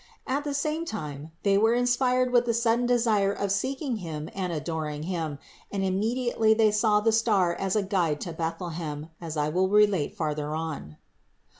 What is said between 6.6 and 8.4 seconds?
saw the star as a guide to